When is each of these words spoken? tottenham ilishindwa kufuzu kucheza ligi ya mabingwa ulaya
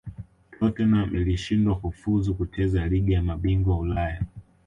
tottenham 0.59 1.15
ilishindwa 1.15 1.75
kufuzu 1.75 2.35
kucheza 2.35 2.87
ligi 2.87 3.11
ya 3.13 3.21
mabingwa 3.23 3.77
ulaya 3.79 4.21